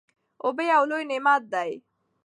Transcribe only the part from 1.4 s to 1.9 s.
دی.